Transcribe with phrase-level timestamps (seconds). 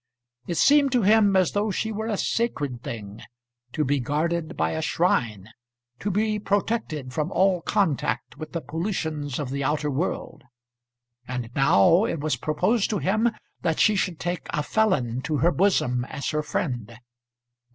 [0.47, 3.21] It seemed to him as though she were a sacred thing,
[3.73, 5.49] to be guarded by a shrine,
[5.99, 10.43] to be protected from all contact with the pollutions of the outer world.
[11.27, 13.29] And now it was proposed to him
[13.61, 16.97] that she should take a felon to her bosom as her friend!